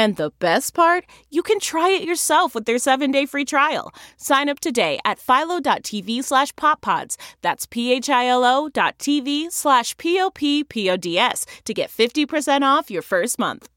[0.00, 3.92] And the best part, you can try it yourself with their 7-day free trial.
[4.16, 7.18] Sign up today at philo.tv slash poppods.
[7.42, 13.68] That's p-h-i-l-o dot tv slash p-o-p-p-o-d-s to get 50% off your first month.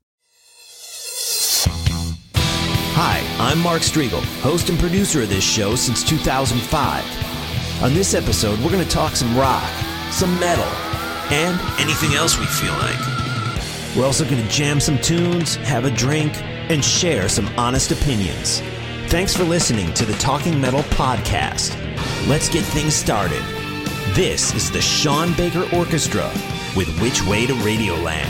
[2.96, 7.84] Hi, I'm Mark Strigl, host and producer of this show since 2005.
[7.84, 9.70] On this episode, we're going to talk some rock,
[10.10, 10.72] some metal,
[11.34, 13.23] and anything else we feel like.
[13.96, 16.34] We're also going to jam some tunes, have a drink,
[16.70, 18.62] and share some honest opinions.
[19.08, 21.78] Thanks for listening to the Talking Metal Podcast.
[22.28, 23.44] Let's get things started.
[24.16, 26.28] This is the Sean Baker Orchestra
[26.76, 28.30] with Which Way to Radioland.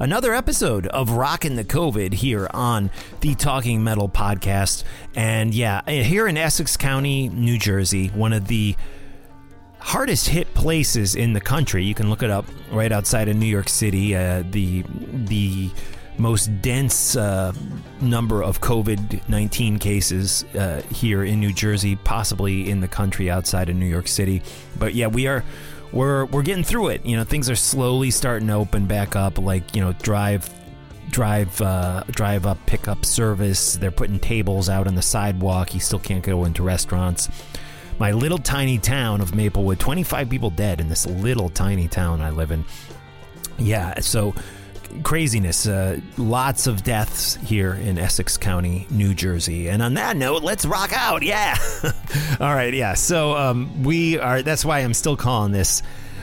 [0.00, 4.82] Another episode of Rockin' the COVID here on the Talking Metal podcast.
[5.14, 8.74] And yeah, here in Essex County, New Jersey, one of the
[9.78, 11.84] hardest hit places in the country.
[11.84, 14.16] You can look it up right outside of New York City.
[14.16, 15.70] Uh, the the
[16.18, 17.52] most dense uh,
[18.00, 23.68] number of COVID 19 cases uh, here in New Jersey, possibly in the country outside
[23.68, 24.42] of New York City.
[24.78, 25.44] But yeah, we are
[25.92, 27.04] we're we're getting through it.
[27.04, 29.38] You know, things are slowly starting to open back up.
[29.38, 30.48] Like you know, drive
[31.10, 33.74] drive uh, drive up pickup service.
[33.76, 35.74] They're putting tables out on the sidewalk.
[35.74, 37.28] You still can't go into restaurants.
[37.98, 42.30] My little tiny town of Maplewood, 25 people dead in this little tiny town I
[42.30, 42.64] live in.
[43.58, 44.34] Yeah, so
[45.02, 45.66] craziness.
[45.66, 49.68] Uh, lots of deaths here in Essex County, New Jersey.
[49.68, 51.22] And on that note, let's rock out.
[51.22, 51.56] Yeah.
[52.40, 52.72] All right.
[52.72, 52.94] Yeah.
[52.94, 54.42] So um, we are.
[54.42, 55.82] That's why I'm still calling this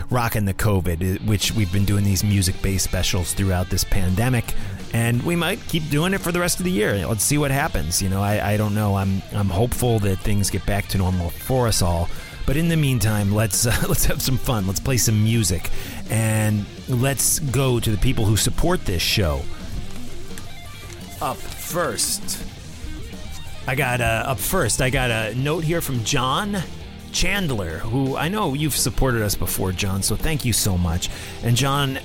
[0.10, 4.54] rocking the COVID, which we've been doing these music based specials throughout this pandemic.
[4.94, 7.06] And we might keep doing it for the rest of the year.
[7.06, 8.02] Let's see what happens.
[8.02, 8.96] You know, I, I don't know.
[8.96, 12.10] I'm I'm hopeful that things get back to normal for us all.
[12.48, 14.66] But in the meantime, let's uh, let's have some fun.
[14.66, 15.69] Let's play some music,
[16.09, 19.42] and let's go to the people who support this show.
[21.21, 22.44] Up first,
[23.68, 24.81] I got uh, up first.
[24.81, 26.57] I got a note here from John
[27.12, 30.04] Chandler, who I know you've supported us before, John.
[30.04, 31.09] So thank you so much.
[31.44, 31.98] And John,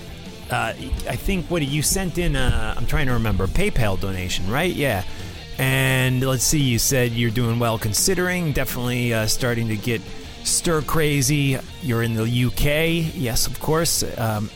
[0.51, 0.75] uh,
[1.09, 2.37] I think what you sent in.
[2.37, 4.73] I'm trying to remember PayPal donation, right?
[4.73, 5.05] Yeah.
[5.59, 8.53] And let's see, you said you're doing well considering.
[8.53, 10.01] Definitely uh, starting to get
[10.45, 11.59] stir crazy.
[11.83, 14.03] You're in the UK, yes, of course.
[14.19, 14.51] Um,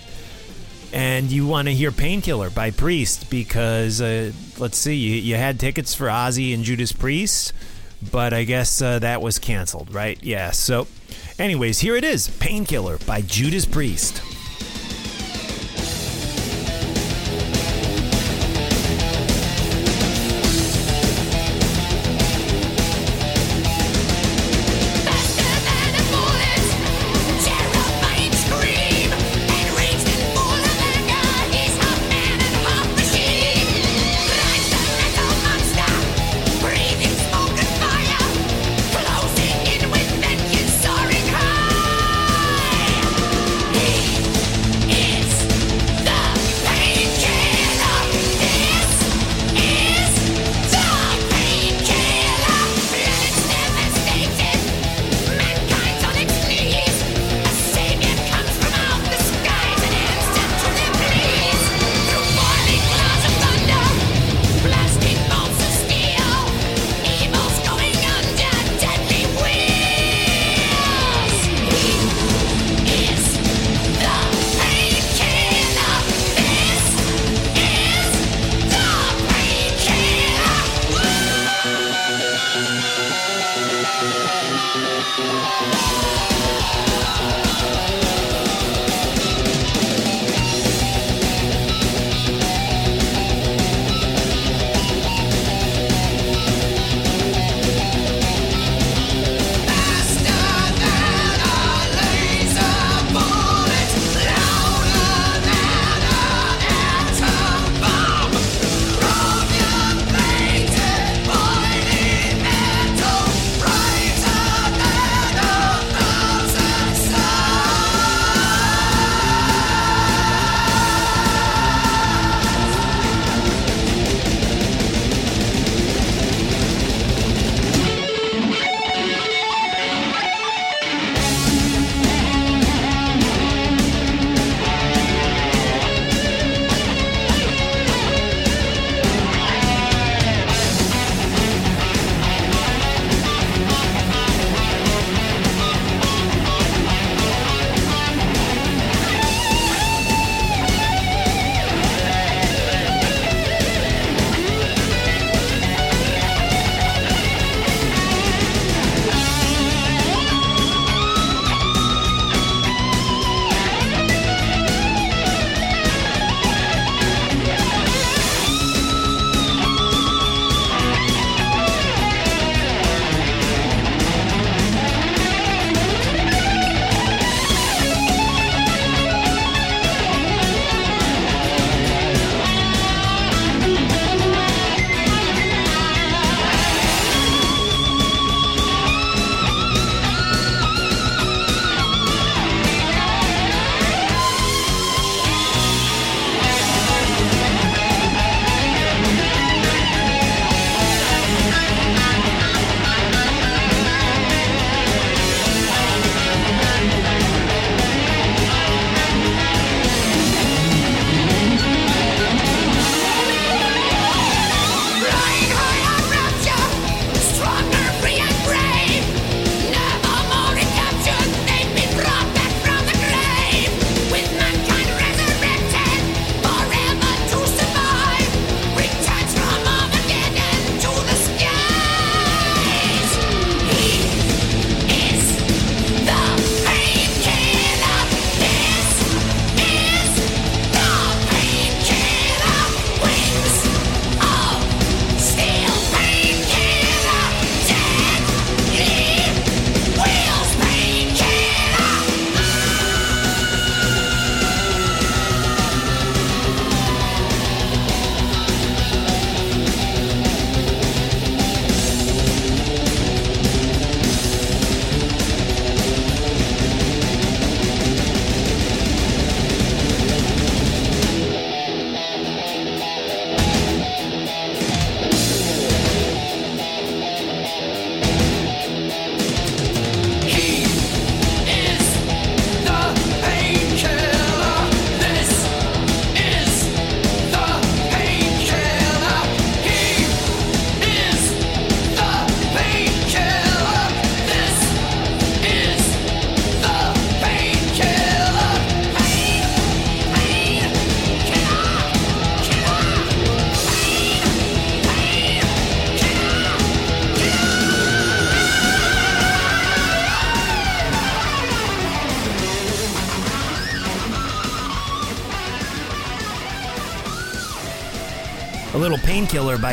[0.92, 5.60] and you want to hear Painkiller by Priest because, uh, let's see, you, you, had
[5.60, 7.52] tickets for Ozzy and Judas Priest,
[8.10, 10.18] but I guess uh, that was canceled, right?
[10.22, 10.86] Yeah, so,
[11.38, 14.22] anyways, here it is Painkiller by Judas Priest.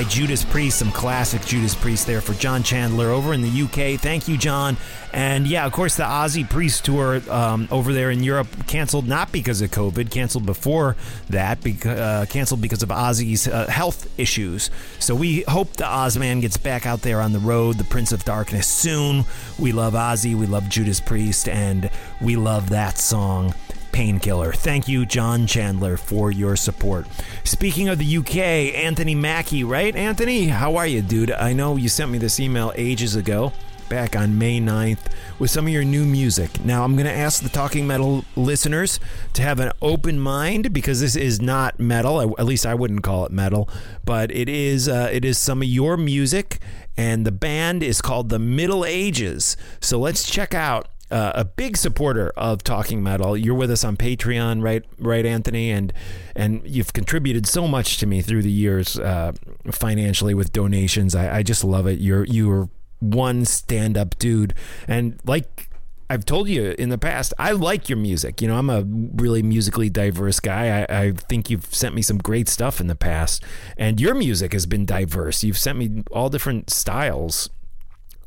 [0.04, 4.00] By Judas Priest, some classic Judas Priest there for John Chandler over in the UK.
[4.00, 4.76] Thank you, John.
[5.14, 9.32] And yeah, of course, the Ozzy Priest tour um, over there in Europe canceled not
[9.32, 10.96] because of COVID, canceled before
[11.30, 14.70] that, beca- uh, canceled because of Ozzy's uh, health issues.
[15.00, 18.26] So we hope the Ozman gets back out there on the road, the Prince of
[18.26, 19.26] Darkness, soon.
[19.60, 21.90] We love Ozzy, we love Judas Priest, and
[22.22, 23.54] we love that song.
[23.94, 24.52] Painkiller.
[24.52, 27.06] Thank you, John Chandler, for your support.
[27.46, 28.36] Speaking of the UK,
[28.76, 29.96] Anthony Mackie, right?
[29.96, 31.32] Anthony, how are you, dude?
[31.32, 33.54] I know you sent me this email ages ago,
[33.90, 36.66] back on May 9th, with some of your new music.
[36.66, 39.00] Now, I'm going to ask the Talking Metal listeners
[39.34, 42.20] to have an open mind because this is not metal.
[42.40, 43.70] At least I wouldn't call it metal,
[44.04, 44.90] but it is.
[44.90, 46.60] Uh, it is some of your music,
[46.98, 49.56] and the band is called the Middle Ages.
[49.80, 53.38] So let's check out uh, a big supporter of Talking Metal.
[53.38, 54.84] You're with us on Patreon, right?
[54.98, 55.94] Right, Anthony, and
[56.36, 59.34] and you've contributed so much to me through the years, uh,
[59.72, 61.14] financially with donations.
[61.14, 62.00] I, I just love it.
[62.00, 64.54] You're you're one stand up dude,
[64.88, 65.70] and like.
[66.10, 68.40] I've told you in the past, I like your music.
[68.40, 70.82] You know, I'm a really musically diverse guy.
[70.82, 73.42] I, I think you've sent me some great stuff in the past,
[73.78, 75.44] and your music has been diverse.
[75.44, 77.50] You've sent me all different styles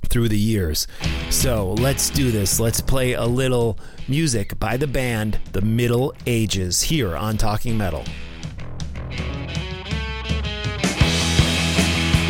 [0.09, 0.87] through the years.
[1.31, 2.59] So let's do this.
[2.61, 8.05] Let's play a little music by the band The Middle Ages here on Talking Metal.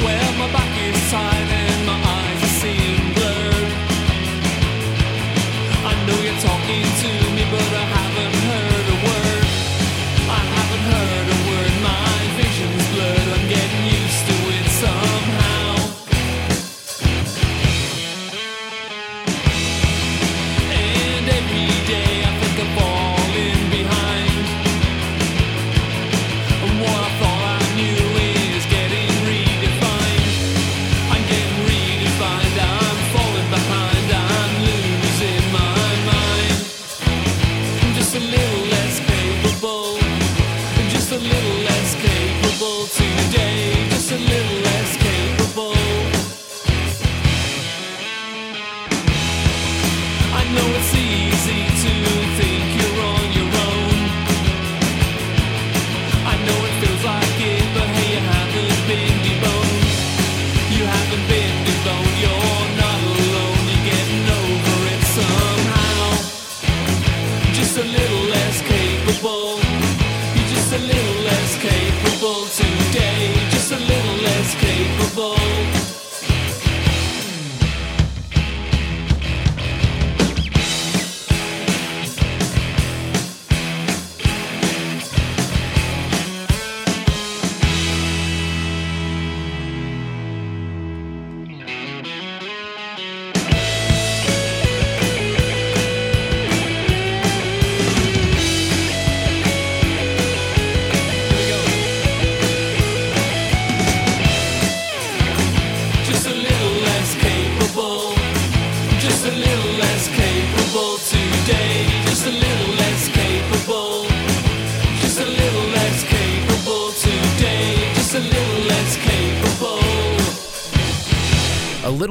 [0.03, 3.73] Well, my back is and my eyes are seeing blurred.
[5.85, 7.96] I know you're talking to me, but I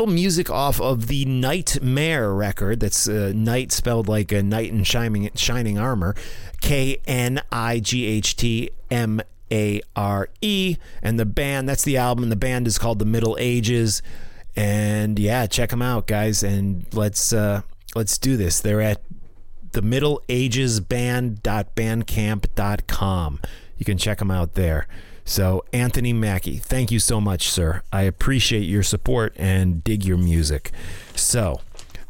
[0.06, 2.80] little music off of the Nightmare record.
[2.80, 6.14] That's uh, night spelled like a knight in shining, shining armor.
[6.62, 9.20] K N I G H T M
[9.52, 10.78] A R E.
[11.02, 12.30] And the band, that's the album.
[12.30, 14.04] The band is called The Middle Ages.
[14.56, 16.44] And yeah, check them out, guys.
[16.44, 17.62] And let's uh,
[17.96, 18.60] let's do this.
[18.60, 19.02] They're at
[19.72, 23.40] the Middle Ages Band.bandcamp.com.
[23.78, 24.86] You can check them out there.
[25.28, 27.82] So, Anthony Mackie, thank you so much, sir.
[27.92, 30.72] I appreciate your support and dig your music.
[31.16, 31.62] So,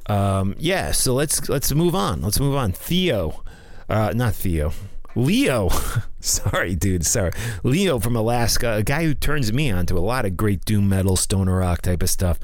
[0.08, 2.22] um, yeah, so let's let's move on.
[2.22, 2.74] Let's move on.
[2.74, 3.42] Theo,
[3.88, 4.74] uh, not Theo,
[5.16, 5.70] Leo.
[6.20, 7.06] sorry, dude.
[7.06, 7.32] Sorry,
[7.64, 10.90] Leo from Alaska, a guy who turns me on to a lot of great doom
[10.90, 12.38] metal, stoner rock type of stuff.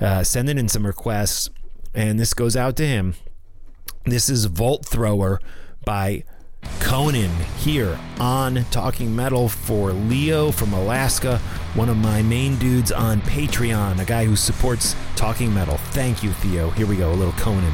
[0.00, 1.50] Uh, sending in some requests,
[1.94, 3.14] and this goes out to him.
[4.04, 5.40] This is Volt Thrower
[5.84, 6.22] by
[6.92, 11.38] Conan here on Talking Metal for Leo from Alaska,
[11.74, 15.78] one of my main dudes on Patreon, a guy who supports Talking Metal.
[15.92, 16.68] Thank you, Theo.
[16.68, 17.72] Here we go, a little Conan.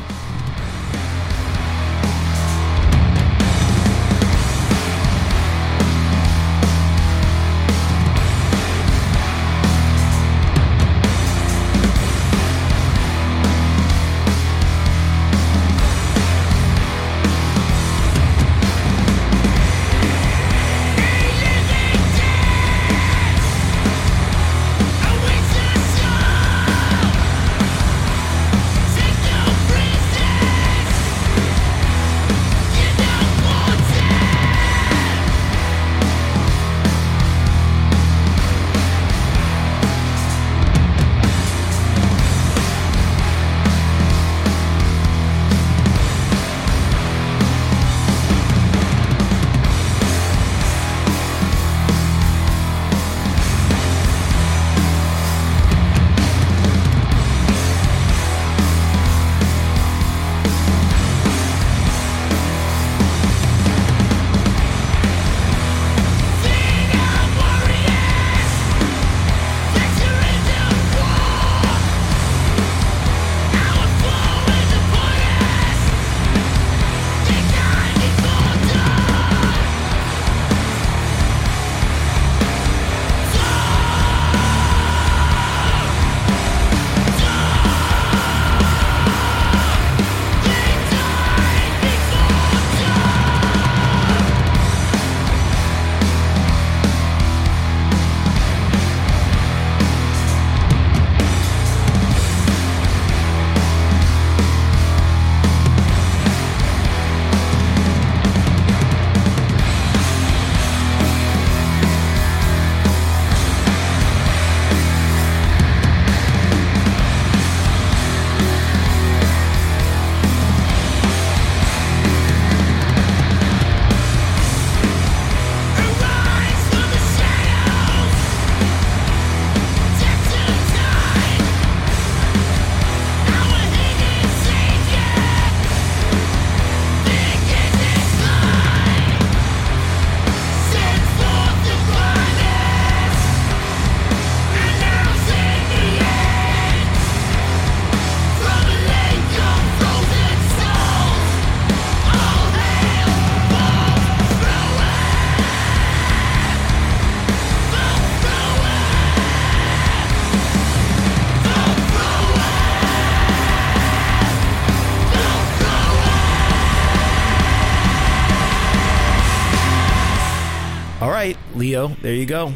[171.78, 172.52] Leo, there you go.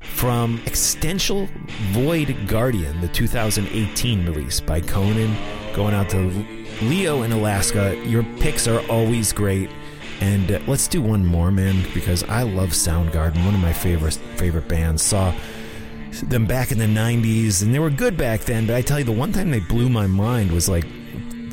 [0.00, 1.48] From Existential
[1.90, 5.36] Void Guardian, the 2018 release by Conan,
[5.74, 6.46] going out to
[6.82, 8.00] Leo in Alaska.
[8.06, 9.70] Your picks are always great.
[10.20, 14.14] And uh, let's do one more, man, because I love Soundgarden, one of my favorite
[14.36, 15.02] favorite bands.
[15.02, 15.34] Saw
[16.22, 19.04] them back in the 90s, and they were good back then, but I tell you,
[19.04, 20.86] the one time they blew my mind was like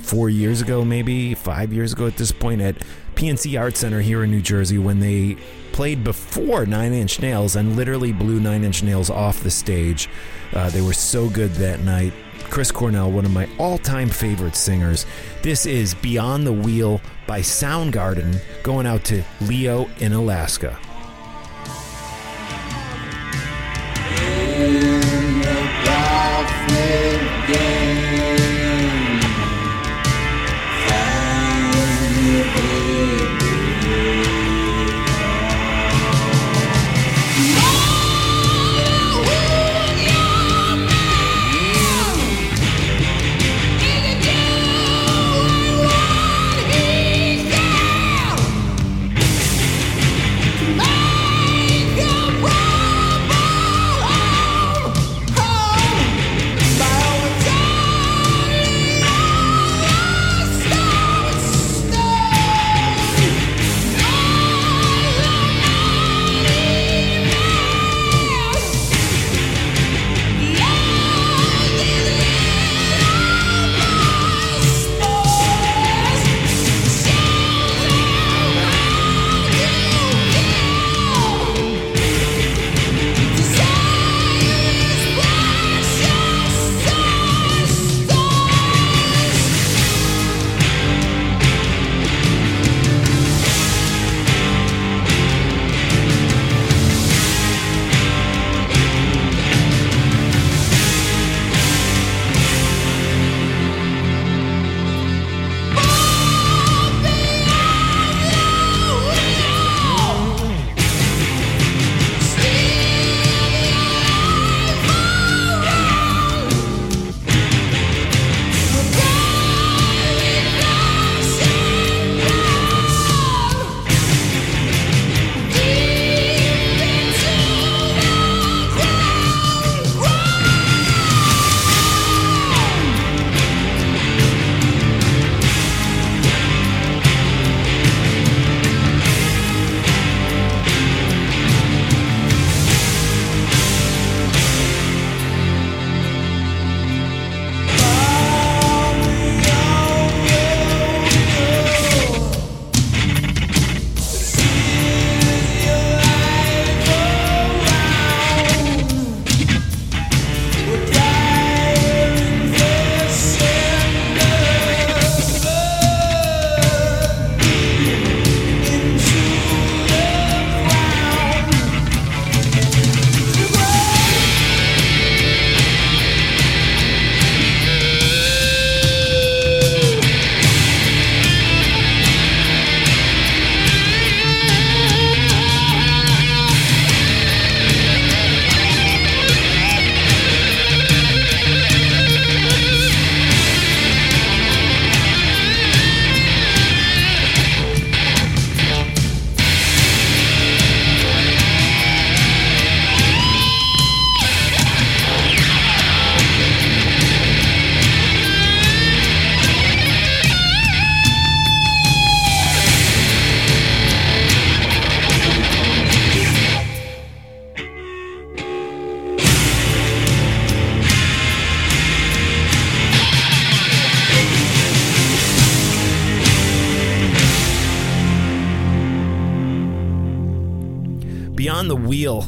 [0.02, 2.78] four years ago, maybe five years ago at this point, at
[3.16, 5.38] PNC Art Center here in New Jersey when they
[5.72, 10.10] played before Nine Inch Nails and literally blew Nine Inch Nails off the stage.
[10.54, 12.14] Uh, they were so good that night.
[12.50, 15.06] Chris Cornell, one of my all time favorite singers.
[15.42, 20.78] This is Beyond the Wheel by Soundgarden, going out to Leo in Alaska.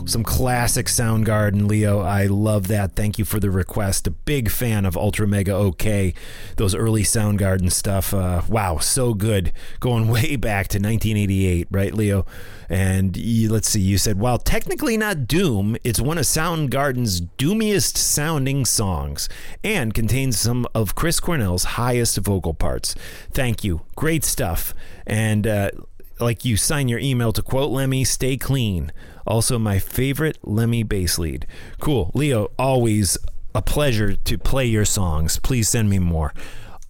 [0.05, 1.99] Some classic Soundgarden, Leo.
[1.99, 2.95] I love that.
[2.95, 4.07] Thank you for the request.
[4.07, 6.13] A big fan of Ultramega OK,
[6.57, 8.13] those early Soundgarden stuff.
[8.13, 9.53] Uh, wow, so good.
[9.79, 12.25] Going way back to 1988, right, Leo?
[12.69, 17.97] And you, let's see, you said, while technically not Doom, it's one of Soundgarden's doomiest
[17.97, 19.29] sounding songs
[19.63, 22.95] and contains some of Chris Cornell's highest vocal parts.
[23.31, 23.81] Thank you.
[23.95, 24.73] Great stuff.
[25.05, 25.71] And, uh,
[26.19, 28.91] like you sign your email to quote Lemmy, stay clean.
[29.25, 31.45] Also, my favorite Lemmy bass lead.
[31.79, 32.11] Cool.
[32.13, 33.17] Leo, always
[33.53, 35.39] a pleasure to play your songs.
[35.39, 36.33] Please send me more.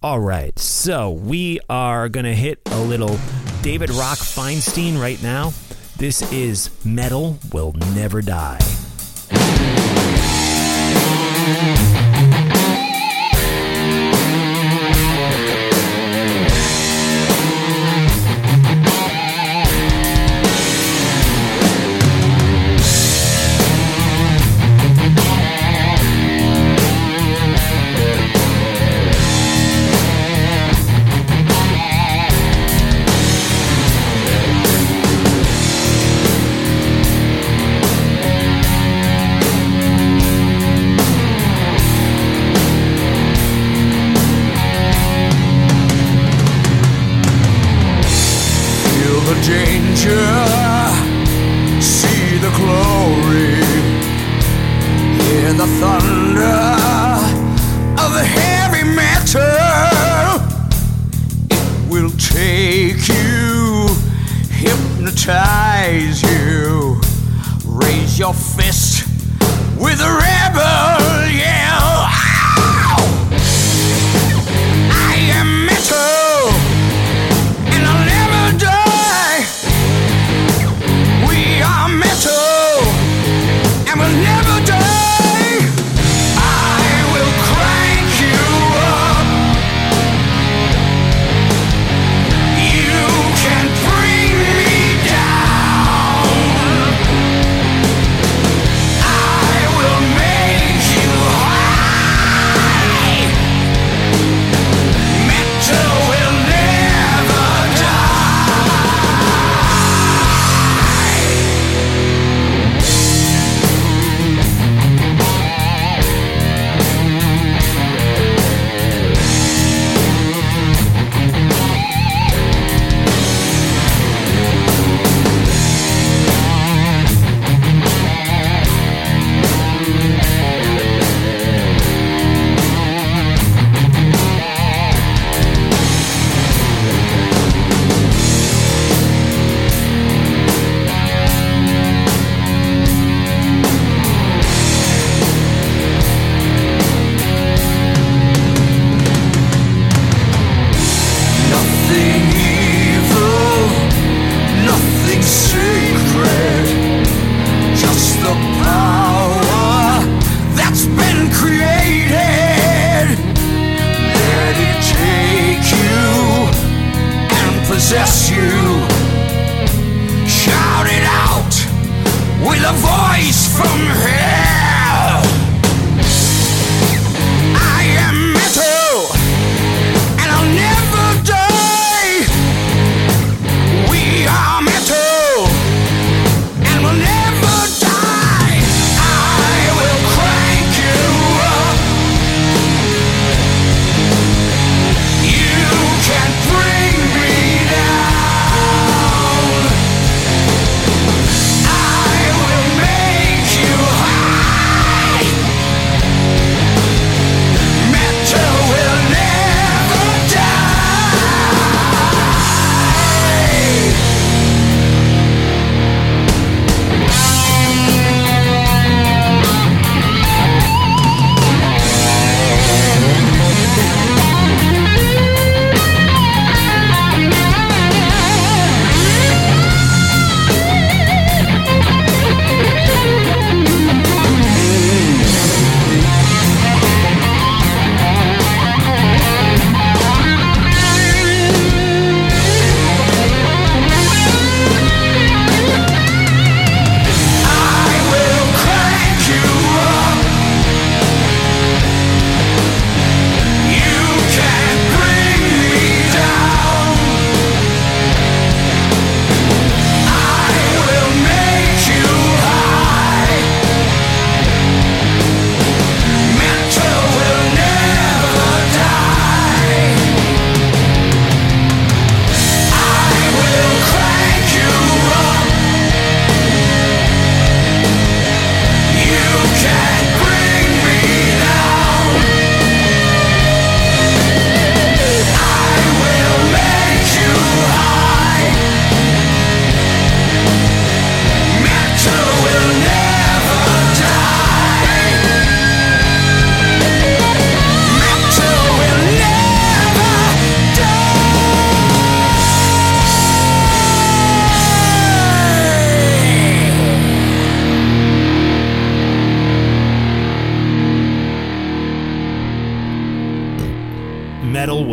[0.00, 3.18] All right, so we are going to hit a little
[3.62, 5.52] David Rock Feinstein right now.
[5.96, 8.58] This is Metal Will Never Die.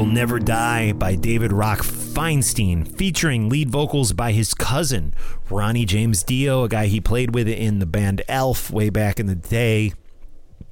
[0.06, 5.16] Will Never Die by David Rock Feinstein, featuring lead vocals by his cousin,
[5.50, 9.26] Ronnie James Dio, a guy he played with in the band Elf way back in
[9.26, 9.94] the day.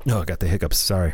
[0.07, 1.13] Oh, I got the hiccups, sorry.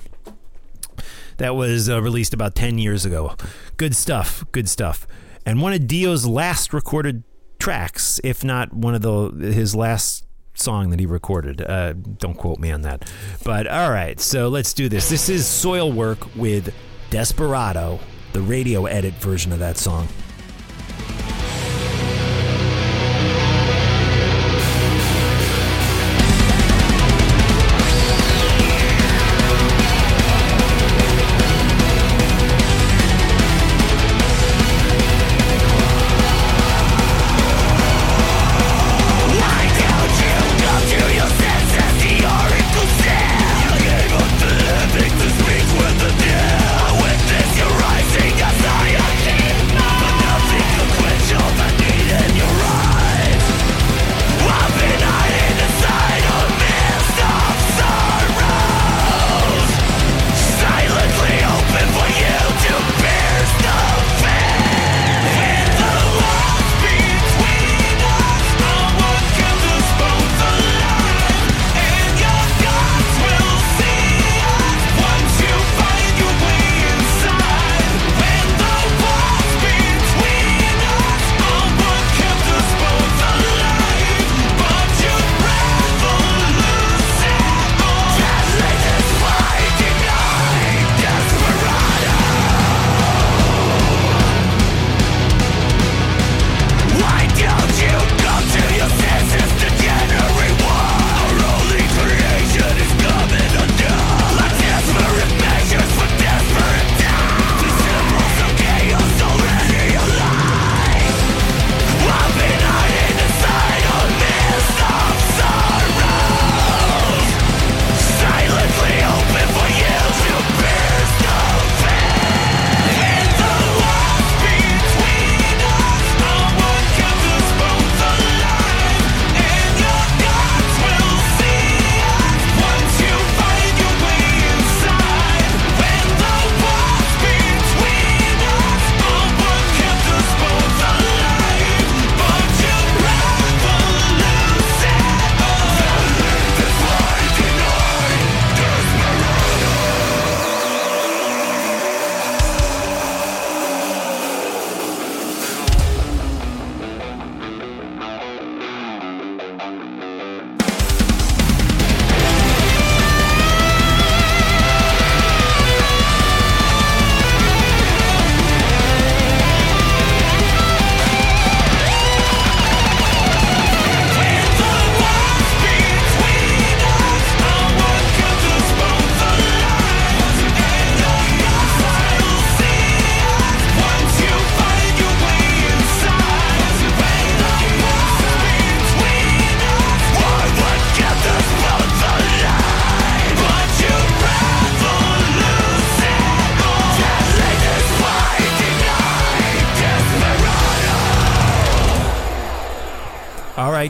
[1.37, 3.35] That was uh, released about 10 years ago.
[3.77, 5.07] Good stuff, good stuff.
[5.45, 7.23] And one of Dio's last recorded
[7.57, 11.61] tracks, if not one of the his last song that he recorded.
[11.61, 13.09] Uh, don't quote me on that.
[13.45, 15.07] But all right, so let's do this.
[15.07, 16.73] This is Soilwork with
[17.09, 17.99] Desperado,
[18.33, 20.07] the radio edit version of that song.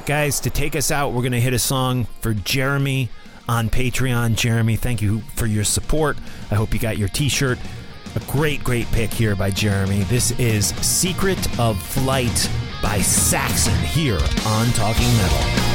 [0.10, 3.10] Guys, to take us out, we're going to hit a song for Jeremy
[3.48, 4.36] on Patreon.
[4.36, 6.18] Jeremy, thank you for your support.
[6.50, 7.60] I hope you got your t shirt.
[8.16, 10.00] A great, great pick here by Jeremy.
[10.06, 12.50] This is Secret of Flight
[12.82, 15.69] by Saxon here on Talking Metal.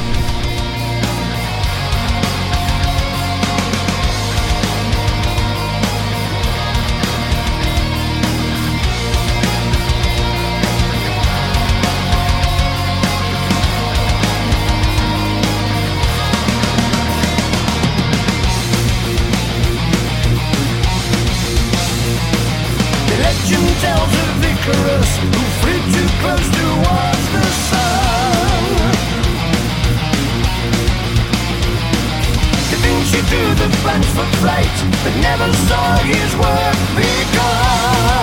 [34.03, 38.14] For flight, but never saw his work begun.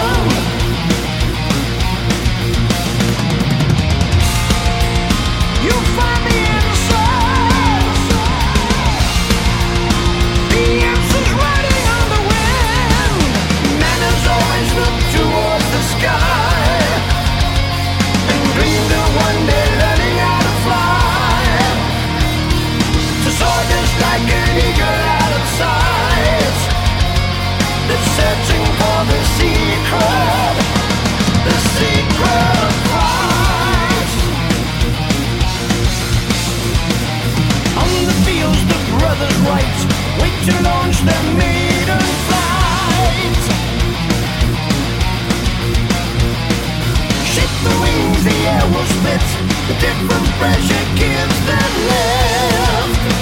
[49.81, 53.22] different pressure gives them lift.